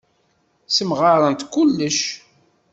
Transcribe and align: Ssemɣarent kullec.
Ssemɣarent 0.69 1.47
kullec. 1.53 1.99